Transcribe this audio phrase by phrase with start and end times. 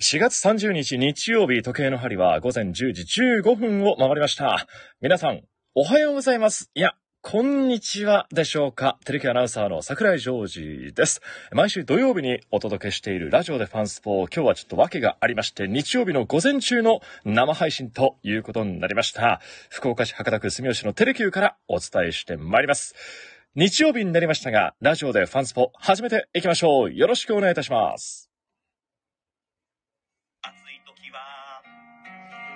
[0.00, 3.02] 4月30日日曜日、時計の針は午前10時
[3.42, 4.66] 15分を回りました。
[5.00, 5.42] 皆さん、
[5.76, 6.68] おはようございます。
[6.74, 8.98] いや、こんにちはでしょうか。
[9.04, 11.20] テレビアナウンサーの桜井ジョージです。
[11.52, 19.40] 毎週土曜日にお届けしているラジオでファンスポー今日はちょっと訳がありまして、日曜日の午前中の生配信ということになりました。
[19.70, 22.96] 福岡市博多区住吉のテレキューからお伝えしてまいります。
[23.54, 26.92] 日曜日になりましたが、ラジオでファンスポ始めていきましょう。
[26.92, 28.33] よろしくお願いいたします。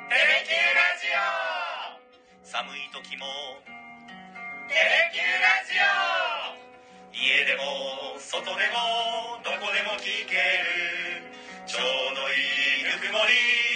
[0.09, 2.01] テレキューラジオ」
[2.41, 3.27] 寒い時も
[4.73, 5.85] 「テレキューラジオ」
[7.13, 11.29] 家でも外でもどこでも聞ける。
[11.67, 12.41] ちょうどい
[12.81, 13.35] いぬくもり「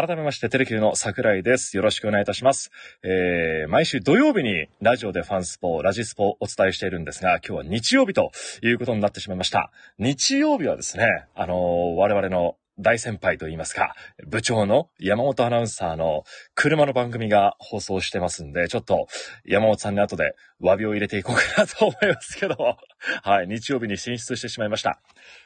[0.00, 1.76] 改めまして、テレキューの桜井です。
[1.76, 2.70] よろしくお願いいたします。
[3.02, 8.32] えー、毎週土曜日にラジオでファンスポ、ラジスポをお伝えしているんですが、今日は日曜日と
[8.62, 9.70] いうことになってしまいました。
[9.98, 11.56] 日曜日はですね、あのー
[11.96, 13.94] 我々の大先輩といいますか、
[14.26, 19.06] 部長の山本アナウンサーの車の番組が放送してますんで、ちょっと
[19.44, 22.56] 山本さんに後で詫びを入れていこうかなと思いますけど、
[23.22, 25.00] はい、日曜日に進出してしまいました。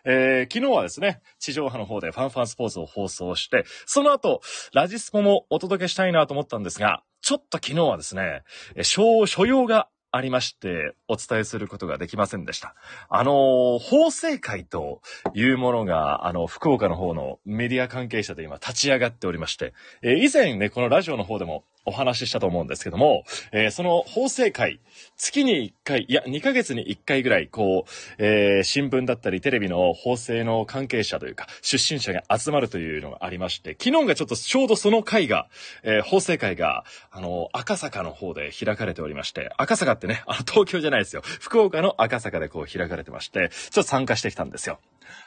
[0.04, 4.40] えー昨日はですね、地上波の方でファンファンスポーツを放送して、その後、
[4.72, 8.42] ラジスポもお届けしたいなと思ったんですが、ちょっと昨日はですね、
[8.76, 12.76] え所所用がありまして、お伝えすることができませんでした。
[13.08, 15.02] あの法制会と
[15.34, 24.80] いうものが、あの、福岡の方のメディア関係者で今立ち上がっておりまして、えー以前ね、このラジオの方でもお話ししたと思うんですけども、えーその法制会、
[25.16, 35.48] 月に1回、いや、2ヶ月に1回ぐらい、こう、えー新聞だったりテレビの法制の関係者というか、出身者が集まるというのがありまして、昨日がちょっとちょうどその会が、
[35.82, 41.22] えー法制会が、あの、赤坂の方で開かれておりまして、赤坂ってね、あの、東京じゃないですよ。
[41.24, 44.78] 福岡の赤坂でこう開かれてまして、ちょっと参加してきたんですよ。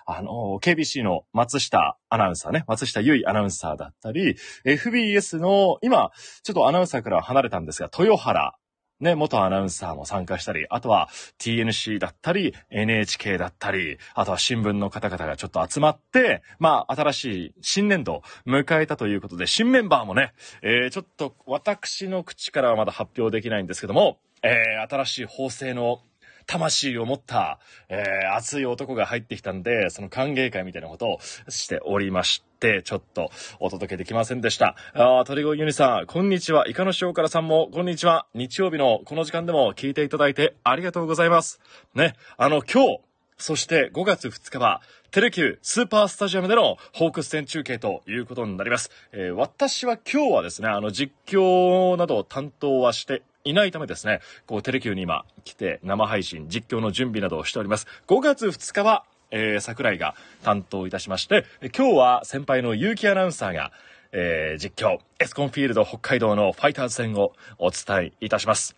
[0.05, 4.35] あの、KBC の松下アナウンサーね、松下優衣アナウンサーだったり、
[4.65, 6.11] FBS の、今、
[6.43, 8.55] ちょっとアナウンサーから離れたんですが、豊原、
[8.99, 11.09] ね、元アナウンサーも参加したり、あとは
[11.39, 25.99] TNC だったり、NHK だったり、あとは新聞の方々がちょっと集まって、まあ、新しい新年度を迎えたということで、新メンバーもね、えー、ちょっと私の口からはまだ発表できないんですけども、えー、新しい法制の
[26.47, 27.59] 魂を持った、
[27.89, 31.19] えー、熱い男が入ってきたんで、その歓迎会みたいなことを
[31.49, 34.75] しておりまして、ちょっとお届けできませんでした。
[34.93, 36.67] あー鳥越ユニさん、こんにちは。
[36.67, 38.25] イカの塩辛さんも、こんにちは。
[38.33, 41.59] 日曜日のこの時間でも聞いていただいてありがとうございます。
[41.93, 42.99] ね、あの、今日、
[43.37, 44.81] そして5月2日は、
[45.11, 48.89] テレキュースーパースタジアムでのホークス戦中継ということになります。
[49.11, 57.87] えー私は今日はですね、あの実況などを担当はしていないためですね、こうテレキューに今来て生配信、実況の準備などをしております。
[58.07, 63.71] 5月2日は、えー桜井が担当いたしまして、え今日は先輩の結城アナウンサーが、
[64.11, 68.75] えー実況、エスコンフィールド北海道のファイターズ戦をお伝えいたします。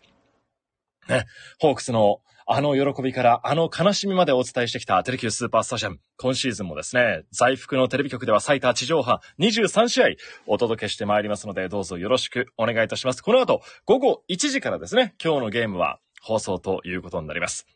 [1.07, 1.25] ね、
[1.59, 5.99] ホークスのあの喜びからあの悲しみまでお伝えしてきたテレキュースーパースタジアム。
[6.17, 10.07] 今シーズンもですね、在福のテレビ局では最多地上波23試合
[10.47, 13.21] お届けしてまいりますので、どうぞよろしくお願いいたします。
[13.21, 17.67] この後、午後1時からですね、今日のゲームは放送ということになります。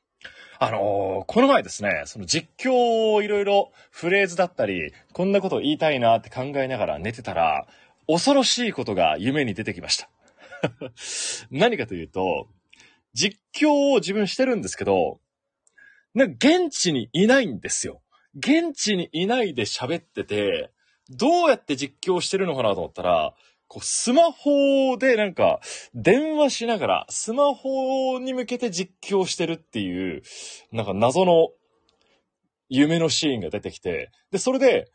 [0.58, 7.68] あのーこの前ですね、その実況をいろいろフレーズだったり、こんなこと言いたいなって考えながら寝てたら、
[8.08, 10.10] 恐ろしいことが夢に出てきました。
[11.52, 12.48] 何かというと、
[13.14, 15.20] 実況を自分してるんですけど、
[16.14, 18.02] なんか現地にいないんですよ。
[18.36, 20.72] 現地にいないで喋ってて、
[21.10, 23.34] どうやって実況してるのかなと思ったら、
[23.68, 25.60] こうスマホでなんか
[25.96, 30.22] 電話しながらスマホに向けて実況してるっていう、
[30.72, 31.50] なんか謎の
[32.70, 34.92] 夢のシーンが出てきて、で、それで、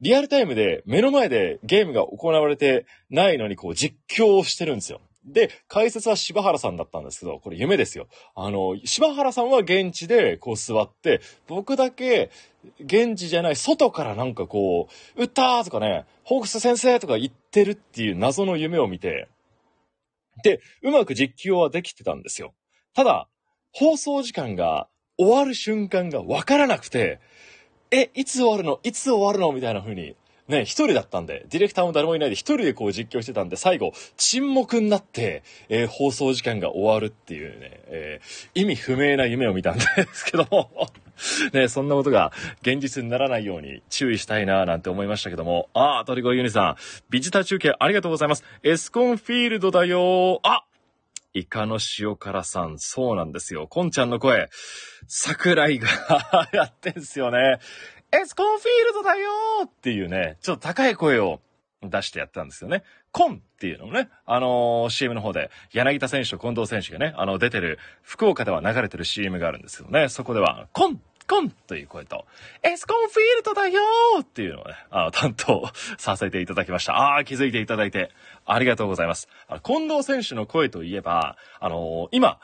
[0.00, 5.00] リアルタイムで目の前でゲームが行われてないのにこう実況をしてるんですよ。
[5.24, 8.08] で、解説は柴原さんだったんですけど、これ夢ですよ。
[8.34, 12.30] あの、柴原さんは現地でこう座って、僕だけ
[12.78, 19.28] 現地じゃない外からなんかこう、打ったーとかね、ホークス先生とか言ってるっていう謎の夢を見て、
[20.42, 22.54] で、うまく実況はできてたんですよ。
[22.94, 23.28] ただ、
[23.72, 27.20] 放送時間が終わる瞬間がわからなくて、
[27.90, 28.80] え、いつ終わるの？
[28.82, 29.52] いつ終わるの？
[29.52, 30.16] みたいな風に、
[30.46, 40.90] ね、一人だったんで、ディレクターも誰もいないで一人でこう実況してたんで、最後、沈黙になって、えー放送時間が終わるっていうね、えー意味不明な夢を見たんですけども、
[41.54, 46.76] ね、そんなことが現実にならないように注意したいななんて思いましたけども、あー、鳥越ユニさん、
[47.08, 48.44] ビジター中継ありがとうございます。
[48.62, 50.40] エスコンフィールドだよー。
[50.42, 50.64] あ
[51.36, 53.66] イカの塩辛さん、そうなんですよ。
[53.66, 54.50] こんちゃんの声、
[55.08, 55.88] 桜井が
[56.54, 57.58] やってんすよね。
[58.14, 61.40] エスコンフィールドだよーっていうね、ちょっと高い声を
[61.82, 62.84] 出してやったんですよね。
[63.10, 72.24] コンっていうのもね、あのー CM の方で、柳田選手と近藤選手がね、あの、出てる、福岡では流れてる CM があるんですけどね、そこでは、コンコンという声と、
[72.62, 75.68] エスコンフィールドだよーっていうのをね、あの、担当
[75.98, 77.16] させていただきました。
[77.16, 78.10] あー、気づいていただいて、
[78.46, 79.28] ありがとうございます。
[79.48, 82.38] あの近藤選手の声といえば、あのー今、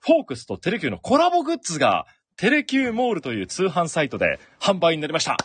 [0.00, 5.36] フォークスとテレキューのコラボグッズが、テレキューモールという通販サイトで販売になりました。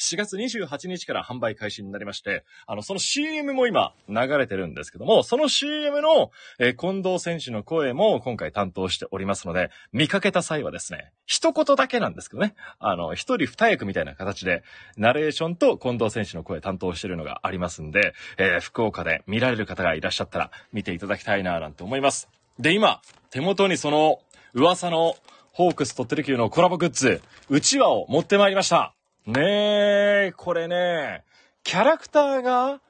[0.00, 14.64] 4月28日から販売開始になりまして、あの、その CM も今流れてるんですけども、その CM の、えー近藤選手の声も今回担当しておりますので、見かけた際はですね、一言だけなんですけどね、あの、一人二役みたいな形で、
[14.96, 22.28] ナレーションと近藤選手の声担当してるのがありますんで、えー福岡で見られる方がいらっしゃったら見ていただきたいななんて思います。
[22.58, 24.20] で、今、手元にその
[24.56, 25.16] 噂の
[25.52, 27.20] ホークスとテレキューのコラボグッズ、
[27.50, 28.94] うちわを持ってまいりました。
[29.26, 31.24] ねえ、これね、
[31.62, 32.80] キャラクターが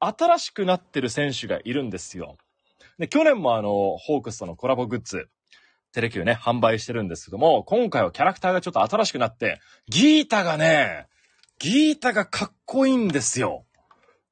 [0.00, 2.36] 新しくなってる選手がいるんですよ。
[2.98, 5.30] で、去年もあの、ホークスとのコラボグッズ、
[5.94, 11.06] テレキューね、販売してるんですけども、今回はキャラクターがちょっと新しくなって、ギータがね、
[11.58, 13.64] ギータがかっこいいんですよ。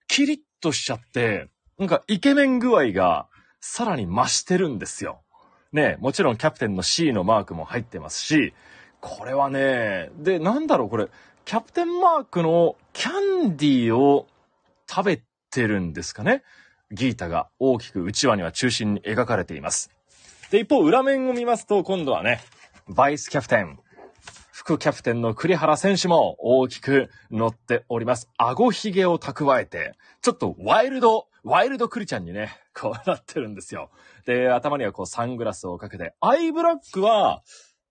[0.08, 3.28] キリッとしちゃって、なんかイケメン具合が
[3.62, 5.22] さらに増してるんですよ。
[5.76, 8.54] ね、もちろんキャプテンの C のマークも入ってますし、
[9.00, 11.06] これはね、で、なんだろう、これ、
[11.44, 13.10] キャプテンマークのキャ
[13.44, 14.26] ンディーを
[14.90, 16.42] 食べてるんですかね？
[16.90, 19.90] ギータが大きく内輪には中心に描かれています。
[20.50, 22.40] で、一方、裏面を見ますと、今度はね、
[22.88, 23.78] バイスキャプテン、
[24.52, 28.28] 副キャプテンの栗原選手も大きく乗っております。
[28.38, 33.90] 顎ひげを蓄えて、ちょっとワイルド、ワイルドクリちゃんにね、 こうなってるんですよ。
[34.26, 37.42] で、頭にはこうサングラスをかけて、アイブラックは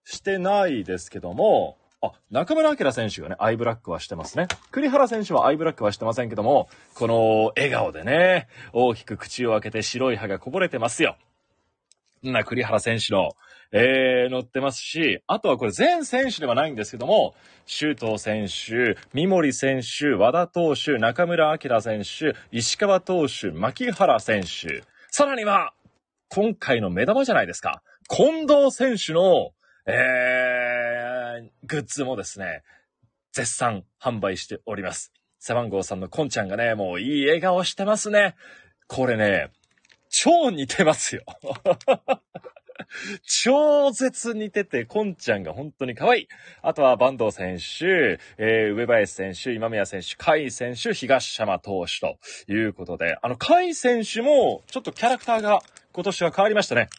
[0.04, 4.50] してないですけども、あ、中村晃選手がね、アイブラックはしてますね。
[4.72, 11.18] 栗原選手はアイブラックはしてませんけども、この笑顔でね、大きく口を開けて白い歯がこぼれてますよ。
[12.24, 13.38] な栗原選手の、
[13.78, 17.36] えー、乗ってますし、あとはこれ全選手ではないんですけども、
[17.66, 25.74] 周東選手、三森選手、和田投手、中村晃選手、石川投手、牧原選手、さらには、
[26.30, 27.84] 今回の目玉じゃないですか。
[28.08, 29.52] 近藤選手の、
[29.86, 32.64] えー、グッズもですね、
[33.34, 35.12] 絶賛販売しております。
[35.38, 38.36] 背番号さんのコンちゃんがね、もういい笑顔してますね。
[38.88, 39.52] これね、
[40.10, 41.24] 超似てますよ。
[43.24, 46.28] 超絶似てて、コンちゃんが本当に可愛い。
[46.62, 52.18] あとは、坂東選手、えー、上林選手、今宮選手、甲斐選手、東山投手と
[52.52, 55.62] いうことで、あの、甲斐選手も、ちょっとキャラクターが
[55.94, 56.90] 今年は変わりましたね。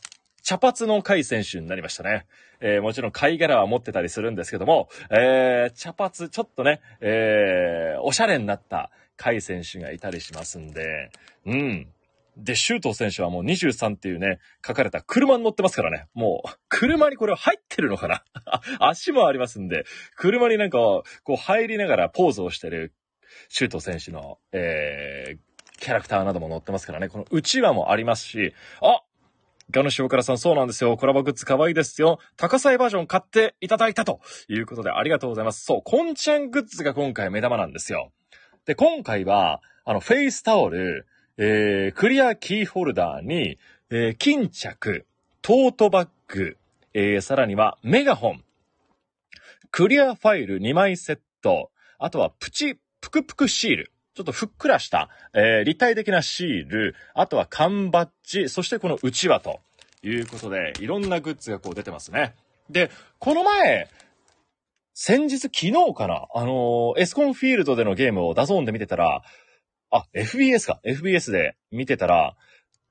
[0.43, 2.27] 茶髪の甲斐選手になりましたね。
[2.61, 8.91] えー、もちろん貝殻は持ってたりするんですけども、えー、茶髪、ちょっとね、えー、おしゃれになった
[9.21, 11.11] 甲斐選手がいたりしますんで、
[11.47, 11.89] うん。
[12.37, 16.07] で、周東選手はもう23っていうね、書かれた車に乗ってますからね。
[16.13, 18.23] もう、車にこれ入ってるのかな？
[18.79, 19.85] 足もありますんで、
[20.17, 22.93] 車になんか、こう入りながらポーズをしてる
[23.49, 27.09] 周東選手の、えー、キャラクターなども載ってますからね。
[27.09, 29.03] この内輪もありますし、あ
[29.71, 30.97] ガノシオカラさんそうなんですよ。
[30.97, 32.19] コラボグッズ可愛いですよ。
[32.37, 35.65] 高さバージョン買っていただいたということでありがとうございます。
[35.65, 38.13] そう、コンちゃんグッズが今回目玉なんですよ。
[38.65, 41.07] で、今回は、あの、フェイスタオル、
[41.39, 43.59] えー、クリアキーホルダーに、
[43.91, 45.07] えー、巾着、
[45.43, 46.57] トートバッグ、
[46.95, 48.45] えー、さらにはメガホン、
[49.71, 53.93] クリアファイル2枚セット、あとはプチ、プクプクシール。
[54.15, 59.61] ちょっとふっくらした、えー、立体的なシール、あとは缶バッジ、そしてこのうちわと
[60.03, 62.35] いうことで、いろんなグッズがこう出てますね。
[62.71, 63.91] で、この前、
[64.95, 69.23] 先日、昨日かなあのーエスコンフィールドでのゲームを DAZN で見てたら、
[69.91, 70.81] あ、FBS か。
[70.85, 72.37] FBS で見てたら、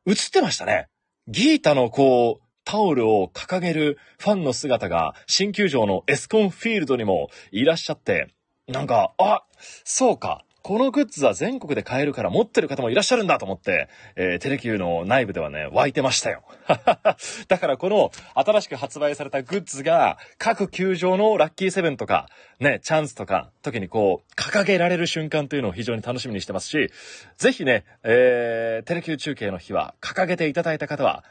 [0.07, 0.87] 映ってましたね。
[1.27, 8.33] ギータのこう、タオルを掲げるファンの姿が新球場のエスコンフィールドにもいらっしゃって、
[8.67, 9.43] なんか、あ、
[9.83, 10.44] そうか。
[10.65, 16.41] このグッズは全国で買えるから持ってる方もいらっしゃるんだと思って、えーテレ Q の内部ではね、湧いてましたよ。
[17.47, 22.29] だからこの新しく発売されたグッズが各球場のラッキーセブンとか、
[22.59, 26.89] ね、チャンスとか、時にこう、掲げられる瞬間というのを非常に楽しみにしてますし、
[27.37, 31.23] ぜひね、えー、テレキュー中継の日は掲げていただいた方は、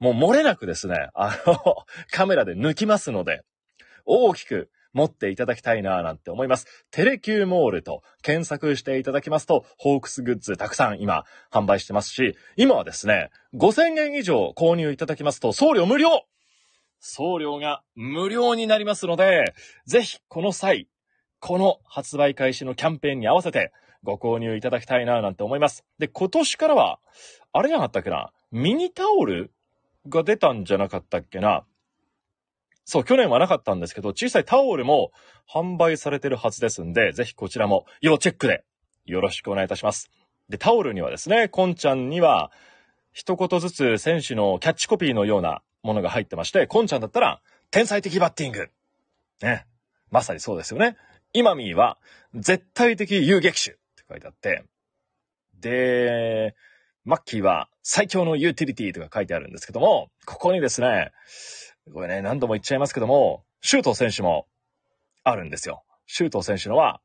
[0.00, 3.40] もう漏れなくですね、あの、 カメラで抜きますので、
[4.04, 6.66] 大きく持っていただきたいなぁなんて思います。
[6.90, 16.08] テレキューモールと検索していただきますと、ホークスグッズたくさん今販売してますし、今はですね、5000円以上購入いただきますと送料無料
[16.98, 19.52] 送料が無料になりますので、
[19.84, 20.88] ぜひこの際、
[21.40, 23.72] この発売開始のキャンペーンに合わせて
[24.02, 25.84] ご購入いただきたいなぁなんて思います。
[25.98, 26.98] で、今年からは、
[27.52, 28.32] あれじゃなかったっけな？
[28.50, 29.52] ミニタオル
[30.08, 31.64] が出たんじゃなかったっけな？
[32.86, 35.10] そう、去年はなかったんですけど、小さいタオルも
[35.52, 38.64] 販売されてるはずですんで、ぜひこちらも要チェックで
[39.04, 40.08] よろしくお願いいたします。
[40.48, 42.52] で、タオルにはですね、コンちゃんには、
[43.12, 48.70] 一言ずつ選手のキャッチコピーのようなものが入ってまして、コンちゃんだったら、天才的バッティング。
[49.42, 49.66] ね。
[50.12, 50.96] まさにそうですよね。
[51.32, 51.98] 今ミーは、
[52.34, 54.62] 絶対的遊撃手って書いてあって、
[55.58, 56.54] で、
[57.04, 61.10] マッキーは最強のユーティリティとか書いてあるんですけども、ここにですね、
[61.92, 64.46] これね、何度も言っちゃいますけども、シュート選手も
[65.24, 65.82] あるんですよ。
[66.06, 67.00] シュート選手のは、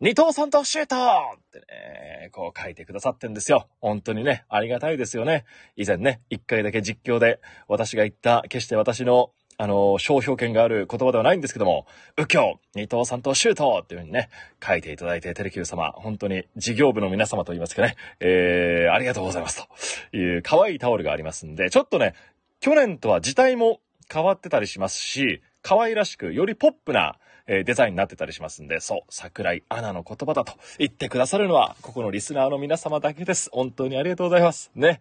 [0.00, 3.68] 二藤さんとシュートってね、こう書いてくださってんですよ。
[3.80, 5.44] 本当にね、ありがたいですよね。
[5.76, 11.86] 以前ね、一回だけ実況で私が言った、決して私のあの、商標権がある言葉ではないんですけども、
[12.16, 14.28] 右京、二藤さんとシュートっていう風にね、
[14.64, 19.68] 書いていただいて、テレキュー様、本当に事業部の皆様と言いますかね、えー、ありがとうございます
[20.10, 22.14] という可愛いタオルがありますんで、ちょっとね、
[22.60, 23.80] 去年とは字体も
[24.12, 27.16] 変わってたりしますし、可愛らしく、よりポップな、
[27.46, 33.48] えデザインになってたりしますんで、そう、桜井アナの言葉だと言ってくださるのは、ここのリスナーの皆様だけです。
[33.52, 34.70] 本当にありがとうございます。
[34.74, 35.00] ね。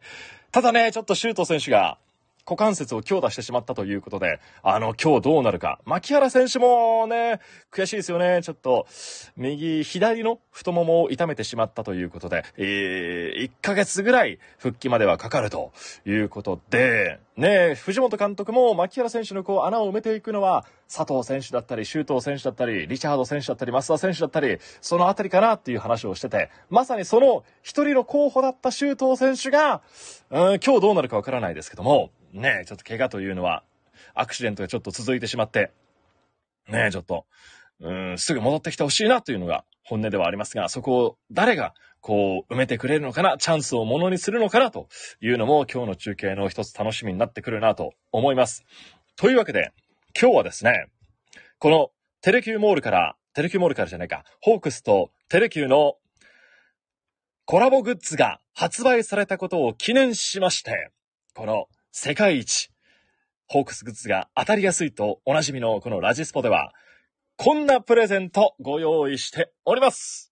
[0.52, 1.98] ただね、ちょっとシュート選手が、
[2.46, 5.80] 股関節を強打してしまったということで、あの、今日どうなるか。
[5.86, 7.40] 牧原選手もね、
[7.72, 8.42] 悔しいですよね。
[8.44, 8.88] ちょっと、
[9.38, 15.72] 右、左の太ももを痛めてしまったということで、えー、1ヶ月ぐらい復帰まではかかると
[16.06, 29.82] いうことで、ね、藤本監督も牧原選手のこう穴を埋めていくのは、佐藤選手だったり、周東選手だったり、リチャード選手だったり、増田選手だったり、そのあたりかなっていう話をしてて、まさにその一人の候補だった周東選手が、
[30.30, 33.64] うん、今日どうなるかわからないですけども、ね、ちょっと怪我というのは、
[34.14, 35.72] アクシデントがちょっと続いてしまって、
[36.70, 37.26] ね、ちょっと、
[37.80, 44.88] うん、すぐ戻ってきてほしいなというのが本音ではありますが、そこを誰がこう埋めてくれるのかな、チャンスをものにするのかなと
[45.22, 48.64] いうのも今日の中継の一つ楽しみになってくるなと思います。
[49.16, 49.72] というわけで、
[50.20, 50.88] 今日はですね、
[51.60, 55.96] このテレキューモールから、テレキューモールからじゃないか、ホークスとテレキューの
[57.46, 60.92] コラボグッズが発売されたことを記念しまして、
[61.34, 62.72] この世界一、
[63.48, 66.72] ホークスグッズが当たりやすいとおなじみのこのラジスポでは、
[67.36, 70.32] こんなプレゼントご用意しております。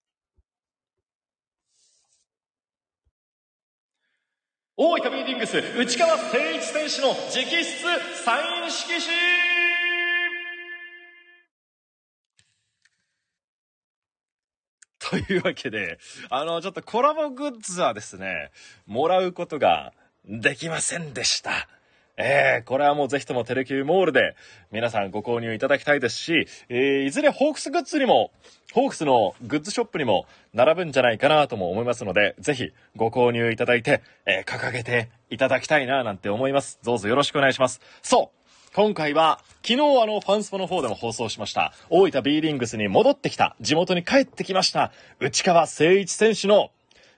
[4.77, 7.65] 大分 B-リングス内川誠一選手の直筆
[8.23, 8.87] サイン色
[15.09, 15.99] 紙というわけで、
[16.29, 18.51] あの、ちょっとコラボグッズはですね、
[18.85, 19.91] もらうことが
[20.25, 21.67] できませんでした。
[22.21, 24.35] えー、これはもうぜひともテレ Qモールで
[24.71, 28.31] 皆さんご購入いただきたいですし、えー、いずれホークスグッズにも、
[28.73, 36.79] ホークスのグッズショップにも並ぶんじゃないかなとも思いますので、ぜひご購入いただいて、えー、掲げていただきたいななんて思います。
[36.83, 37.79] どうぞよろしくお願いします。
[38.01, 38.39] そう
[38.75, 39.73] 今回は、昨日
[40.03, 46.69] あの、ファンスポの方でも放送しました、大分 B リングスに戻ってきた、地元に帰ってきました、内川誠一選手の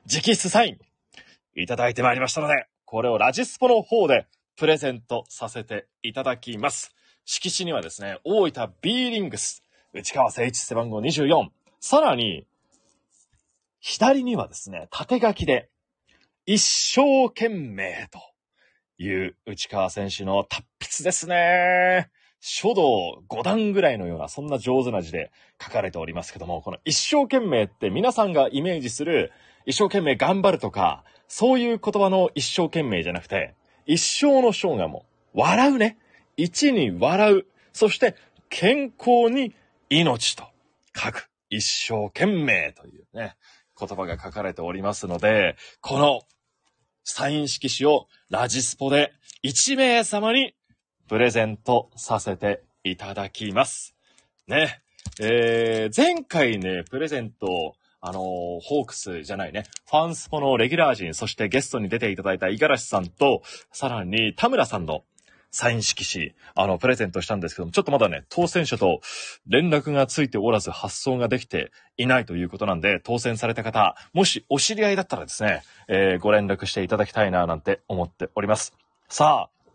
[0.10, 6.93] 直筆サイン、いただいてまいりましたので、これをラジスポの方でプレゼントさせていただきます。
[7.24, 11.51] 色紙にはですね、大分 B リングス、内川誠一背番号24。
[11.79, 12.45] さらに、
[13.79, 15.69] 左にはですね、縦書きで、
[16.45, 18.19] 一生懸命と
[19.01, 22.10] いう内川選手の達筆ですね。
[22.41, 25.31] 書道5段ぐらいのような、そんな上手な字で
[25.63, 29.31] 書かれておりますけども、この一生懸命って皆さんがイメージする、
[29.65, 35.97] 一生懸命頑張るとか、そういう言葉の一生懸命じゃなくて、一生の生がも、笑うね。
[36.35, 37.45] 一に笑う。
[37.71, 38.17] そして、
[38.50, 39.55] 健康に
[39.89, 40.43] 命と
[40.93, 41.29] 書く。
[41.50, 43.38] 一生懸命というね、
[43.79, 46.23] 言葉が書かれておりますので、この
[47.05, 49.13] サイン色紙をラジスポで
[49.45, 50.53] 1名様に
[51.07, 53.95] プレゼントさせていただきます。
[54.47, 54.81] ね。
[55.21, 58.24] えー、前回ね、プレゼントあのー、
[58.62, 65.03] ホークスじゃないね、ファンスポのレギュラー陣、そしてゲストに出ていただいた五十嵐さんと、さらに田村さんの
[65.51, 69.01] サイン色紙、あの、プレゼントしたんですけども、ちょっとまだね、当選者と
[69.48, 78.74] 連絡がついておらず発送ができていないということなんで、当選された方、もしお知り合いだったらですね、えー、ご連絡していただきたいな、なんて思っております。
[79.10, 79.72] さあ、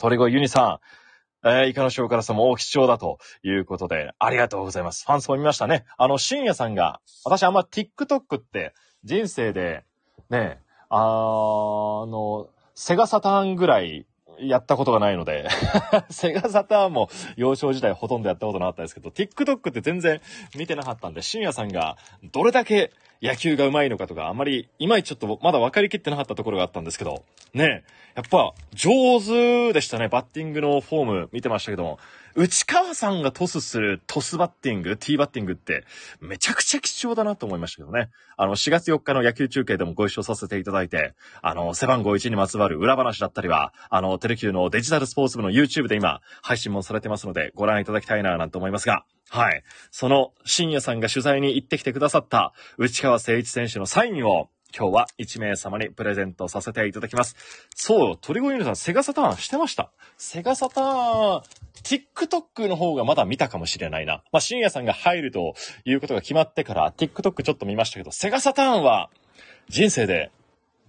[0.00, 1.03] 鳥越ユニさん、
[1.44, 5.04] えー、イカの塩辛さもお貴重だということで、ありがとうございます。
[5.04, 5.84] ファンスも見ましたね。
[5.98, 8.72] あの、深夜さんが、私あんま TikTok って
[9.04, 9.84] 人生で、
[10.30, 14.06] ね、あの、セガサターンぐらい
[14.40, 15.48] やったことがないので、
[16.10, 20.20] セガサターンも幼少時代ほとんどやったことなかったですけど、TikTok って全然
[20.56, 21.96] 見てなかったんで、深夜さんが
[22.32, 27.24] どれだけ野球が上手いのかとか、あんまり、いまいちちょっとまだ分かりきってなかったところがあったんですけど、
[27.54, 30.08] ねやっぱ上手でしたね。
[30.08, 31.98] バッティングのフォーム見てましたけども、
[32.36, 35.84] 内川さんがトスするトスバッティング、ティーバッティングって
[36.20, 38.10] めちゃくちゃ貴重だなと思いましたけどね。
[38.36, 49.62] あの、4月4日の野球中継でもご一緒させていただいて、あの、背番号1にまつわる裏話だったりは、あの、テレキューのデジタルスポーツ部の YouTube で今配信もされてますので、ご覧いただきたいななんて思いますが、はい。
[49.90, 57.36] その深夜さんが取材に行ってきてくださった内川誠一選手のサインを今日は1名様にプレゼントさせていただきます。
[57.76, 59.92] そう、鳥越ユニさん、セガサターンしてました。
[60.18, 61.42] セガサターン、
[61.84, 64.24] TikTok の方がまだ見たかもしれないな。
[64.32, 65.54] まあ、深夜さんが入ると
[65.84, 69.10] いうことが決まってから、TikTok ちょっと見ましたけど、セガサターンは、
[69.68, 70.32] 人生で、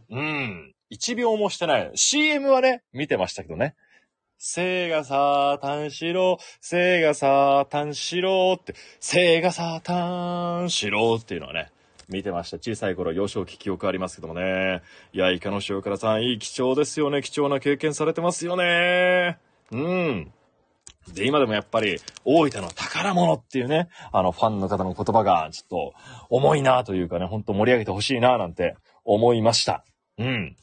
[0.10, 1.92] うん、1秒もしてない。
[1.94, 3.76] CM はね、見てましたけどね。
[4.38, 11.72] せがさたんしろ、せがさたんしろって、せがさたんしろっていうのはね、
[12.10, 12.58] 見てました。
[12.58, 14.82] 小さい頃、幼少期記憶ありますけどもね。
[15.14, 17.22] いや、イカの塩辛さん、いい貴重ですよね。
[17.22, 19.40] 貴重な経験されてますよね。
[19.72, 20.32] うん。
[21.14, 25.94] で、今でもやっぱり、大分の宝物っていうね、あの、ファンの方の言葉が、ちょっと、
[26.30, 29.86] 重いなというかね、ほんと盛り上げてほしいななんて思いました。
[30.18, 30.56] うん。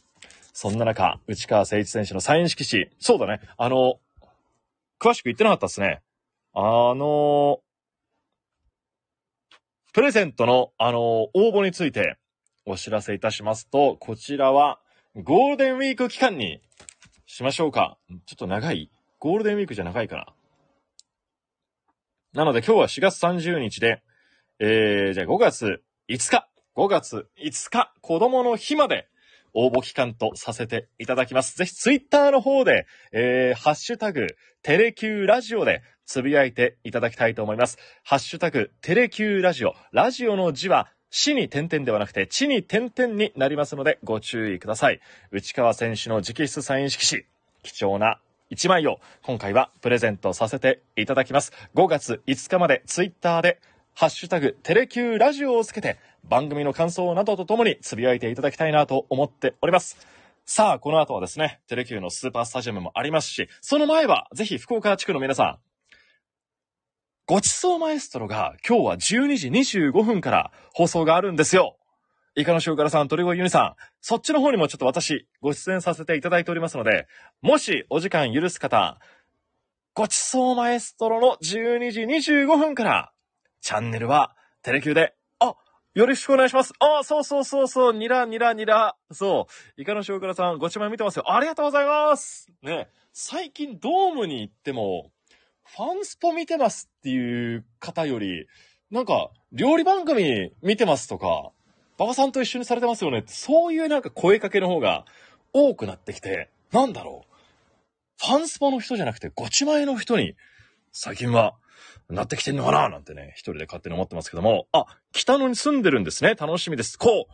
[0.52, 2.88] そんな中、内川誠一選手のサイン色紙。
[2.98, 3.40] そうだね。
[3.56, 3.98] あの、
[5.00, 6.02] 詳しく言ってなかったっすね。
[6.54, 6.60] あ
[6.94, 7.60] の、
[9.92, 12.16] プレゼントの、あの、応募について
[12.64, 14.80] お知らせいたしますと、こちらは
[15.14, 16.62] ゴールデンウィーク期間に
[17.26, 17.98] しましょうか。
[18.24, 20.26] ちょっと長いゴールデンウィークじゃ長いかな。
[22.32, 24.02] なので今日は4月30日で、
[24.58, 29.10] えー、じゃあ5月5日、5月5日、子供の日まで
[29.54, 31.56] 応募期間とさせていただきます。
[31.56, 34.26] ぜひツイッターの方で、えー、ハッシュタグ、
[34.62, 37.78] テレキューラジオでつぶやいていただきたいと思います。
[38.04, 39.74] ハッシュタグ、テレキューラジオ。
[39.92, 45.00] ラジオの字は、死に点々ではなくて、地に点々になりますので、ご注意ください。
[45.30, 47.24] 内川選手の直筆サイン色紙、
[47.62, 48.18] 貴重な
[48.50, 51.52] 1枚を今回はプレゼントさせていただきます。
[51.74, 53.60] 5月5日までツイッターで、
[53.94, 59.96] ハッシュタグ、テレキューラジオをつけて、番組の感想などとともにつぶやいていただきたいなと思っております。
[60.44, 65.58] さあ、この後はですね、テレキューのスーパースタジアムもありますし、その前は、ぜひ福岡地区の皆さん、
[67.26, 71.78] ごちそうマエストロが今日は12時25分から放送があるんですよ。
[72.34, 77.06] イカの塩辛さん、鳥越ユニさん、そっちの方にもちょっと私、ご出演させていただいておりますので、
[77.40, 78.98] もしお時間許す方、
[79.94, 82.00] ごちそうマエストロの12時
[82.32, 83.12] 25分から、
[83.60, 85.14] チャンネルはテレキューで
[85.94, 86.72] よろしくお願いします。
[86.78, 88.96] あ、そうそうそうそう、ニラ、ニラ、ニラ。
[89.10, 89.80] そう。
[89.80, 91.30] イカの塩辛さん、ご注文見てますよ。
[91.30, 92.48] ありがとうございます。
[92.62, 92.88] ね。
[93.12, 95.10] 最近ドームに行っても、
[95.64, 98.46] ファンスポ見てますっていう方より、
[98.90, 101.50] なんか、料理番組見てますとか、
[101.98, 105.04] 馬場さんと一緒にされてますよね、そういうなんか声かけの方が
[105.52, 108.26] 多くなってきて、なんだろう。
[108.26, 110.36] ファンスポの人じゃなくて、ごちまえの人に、
[110.90, 111.54] 最近は
[112.08, 112.88] なってきてんのかな？
[112.88, 116.34] なんてね、一人で勝手に思ってますけども、あ、北野に住んでるんですね。
[116.34, 116.98] 楽しみです。
[116.98, 117.32] こう、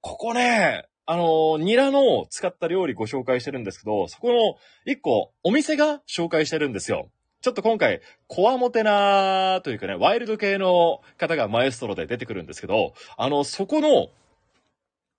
[0.00, 4.56] ここね、あの、ニラの使った料理ご紹介してるんですけど、そこの
[4.90, 7.10] 一個お店が紹介してるんですよ。
[7.42, 14.08] ちょっと今回、コアモテなというかね、ワイルド系の方がマエストロで出てくるんですけど、あの、そこの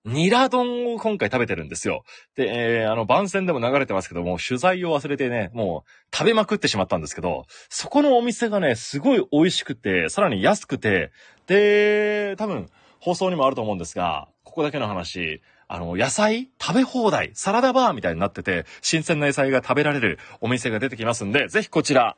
[0.06, 2.04] ニラ丼を今回食べてるんですよ。
[2.36, 11.12] で、えー、あの、番宣でも流れてますけども、取材を忘れてね、もう食べまくってしまったんですけど、そこのお店がね、すごい美味しくて、さらに安くて、
[11.48, 16.50] で、多分、放送にもあると思うんですが、ここだけの話、あの、野菜？
[16.62, 22.16] 食べ放題、サラダバーみたいになってて、新鮮な野菜が食べられるお店が出てきますんで、ぜひこちら、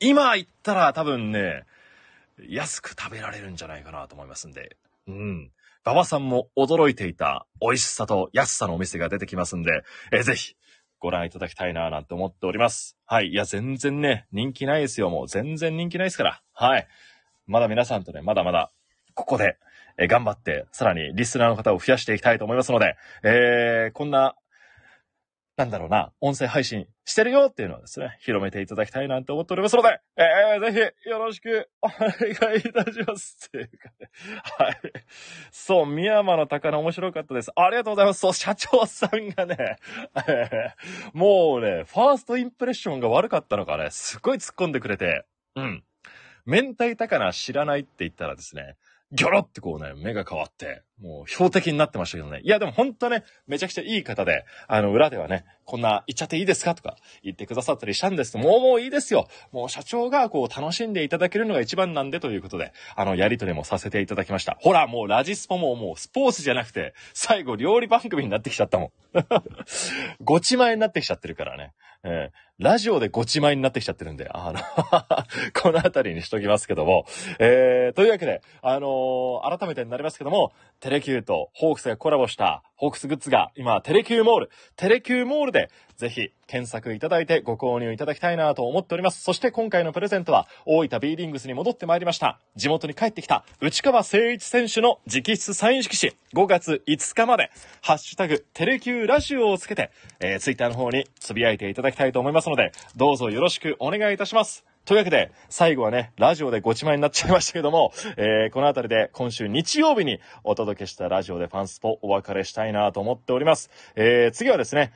[0.00, 1.64] 今行ったら多分ね、
[2.48, 5.50] 安く食べられるんじゃないかなと思いますんで、うん。
[5.84, 10.54] 馬場さんも驚いていた美味しさと安さのお店が出てきますんで、えー、ぜひ
[10.98, 12.98] ご覧いただきたいななんて思っております。
[13.06, 13.28] はい。
[13.28, 15.08] いや、全然ね、人気ないですよ。
[15.08, 16.42] もう全然人気ないですから。
[16.52, 16.86] はい。
[17.46, 18.70] まだ皆さんとね、まだまだ、
[19.14, 19.56] ここで、
[19.98, 24.36] えー、頑張って、さらにリスナーの方を増やしていきたいと思いますので、えー、こんな、
[25.60, 32.08] なんだろうな、音声配信してるよっていうのはですね、広めていただきたいなんて思っておりますので、えー、ぜひよろしくお願
[32.56, 33.48] いいたします。
[33.48, 34.10] っていうかね。
[34.58, 34.80] はい。
[35.50, 37.50] そう、宮山の高菜面白かったです。
[37.54, 38.20] ありがとうございます。
[38.20, 39.76] そう、社長さんがね、
[40.26, 45.84] えーもうね、ファーストインプレッションが悪かったのかね、すっごい突っ込んでくれて、うん。
[46.46, 48.76] 明太高菜知らないって言ったらですね、
[49.12, 52.40] ギョロってこうね、目が変わって、もう標的になってましたけどね。
[52.44, 56.74] いや、でも本当ね、めちゃくちゃいい方で、あの、裏ではね、こんな、言っちゃっていいですか？
[56.74, 59.28] とか言ってくださったりしたんですもうもういいですよ。
[59.52, 64.56] もう社長がこう楽しんでいただけるのが一番なんでということで、あの、やりとりもさせていただきました。
[64.60, 68.90] ほら、もうラジスポももうスポーツじゃなくて、最後料理番組になってきちゃったもん。
[70.24, 71.72] ごち前になってきちゃってるからね。
[72.02, 74.60] えーラジオでごち前になってきちゃってるんで、あの、
[75.58, 77.06] このあたりにしときますけども。
[77.38, 89.22] えー、というわけで、あのー改めてになりますけども、テレキューとホークスがコラボしたホークスグッズが今、テレキューモール、テレキューモールでぜひ検索いただいてご購入いただきたいなと思っております。
[89.22, 92.40] そして今回のプレゼントは大分 B リングスに戻ってまいりました。
[92.56, 97.50] 地元に帰ってきた内川誠一選手の直筆サイン色紙5月5日まで、
[97.82, 104.69] ハッシュタグテレキューラジオをつけて、えー、ツイッターの方につぶやいていただきたいと思いますので、どうぞよろしくお願いいたします。
[104.90, 113.70] というわけで、最後はね、ラジオでごちまいになっちゃいましたけども、えー、このあたりで今週日曜日にお届けしたラジオでファンスポお別れしたいなと思っております。
[113.94, 114.92] えー、次はですね、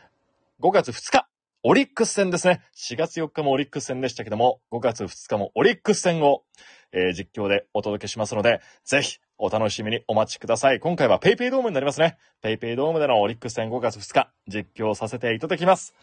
[0.61, 1.29] 5月2日、
[1.63, 2.63] オリックス戦ですね。
[2.75, 6.43] 4月4日もオリックス戦でしたけども、5月2日もオリックス戦を、
[6.91, 10.81] えー実況でお届けしますので、ぜひお楽しみにお待ちください。
[10.81, 12.19] 今回はペイペイドームになりますね。
[12.43, 15.95] ペイペイドームでのオリックス戦5月2日、実況させていただきます。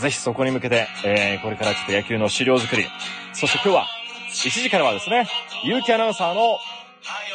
[0.00, 2.86] ぜひそこに向けて、えーこれからちょっと野球の資料作り。
[3.32, 3.86] そして今日は、
[4.30, 5.28] 1時からはですね、
[5.64, 6.58] 結城アナウンサーの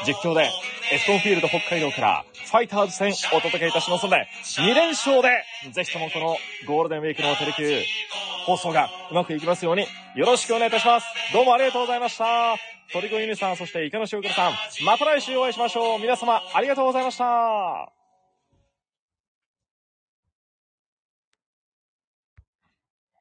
[0.06, 0.50] 実況で、
[0.91, 7.84] エスコンフィールド北海道から、ファイターズ戦お届けいたしますので、2連勝で、ぜひともこのゴールデンウィークのテレキュー
[8.46, 11.08] 放送がうまくいきますように、よろしくお願いいたします。
[11.34, 12.56] どうもありがとうございました。
[12.93, 14.54] 鳥越ゆみさん、そしてイカの塩倉さん、
[14.86, 16.00] また来週お会いしましょう。
[16.00, 17.97] 皆様、ありがとうございました。